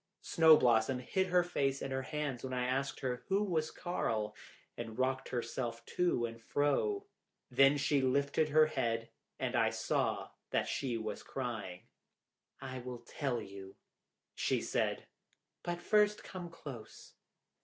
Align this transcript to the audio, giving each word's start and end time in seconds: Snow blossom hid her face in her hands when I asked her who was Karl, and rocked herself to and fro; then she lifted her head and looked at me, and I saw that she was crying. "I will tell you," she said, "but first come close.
Snow 0.23 0.57
blossom 0.57 0.97
hid 0.97 1.27
her 1.27 1.43
face 1.43 1.79
in 1.79 1.91
her 1.91 2.01
hands 2.01 2.43
when 2.43 2.53
I 2.53 2.65
asked 2.65 3.01
her 3.01 3.23
who 3.27 3.43
was 3.43 3.69
Karl, 3.69 4.35
and 4.75 4.97
rocked 4.97 5.29
herself 5.29 5.85
to 5.85 6.25
and 6.25 6.41
fro; 6.41 7.05
then 7.51 7.77
she 7.77 8.01
lifted 8.01 8.49
her 8.49 8.65
head 8.65 9.11
and 9.37 9.53
looked 9.53 9.55
at 9.55 9.55
me, 9.55 9.55
and 9.55 9.55
I 9.57 9.69
saw 9.69 10.29
that 10.49 10.67
she 10.67 10.97
was 10.97 11.21
crying. 11.21 11.83
"I 12.59 12.79
will 12.79 13.05
tell 13.05 13.39
you," 13.43 13.75
she 14.33 14.59
said, 14.59 15.05
"but 15.61 15.79
first 15.79 16.23
come 16.23 16.49
close. 16.49 17.13